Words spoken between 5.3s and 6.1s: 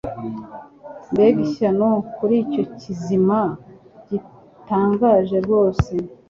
rwose!